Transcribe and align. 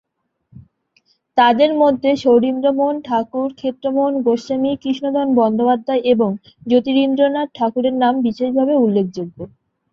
তাঁদের 1.37 1.71
মধ্যে 1.73 2.09
শৌরীন্দ্রমোহন 2.15 2.97
ঠাকুর, 3.01 3.47
ক্ষেত্রমোহন 3.53 4.13
গোস্বামী, 4.25 4.71
কৃষ্ণধন 4.83 5.27
বন্দ্যোপাধ্যায় 5.35 6.03
এবং 6.13 6.29
জ্যোতিরিন্দ্রনাথ 6.67 7.47
ঠাকুরের 7.55 7.95
নাম 8.03 8.13
বিশেষভাবে 8.25 8.73
উল্লেখযোগ্য। 8.77 9.37